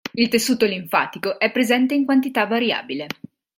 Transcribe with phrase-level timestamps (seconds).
[0.15, 3.05] Il tessuto linfatico è presente in quantità variabile.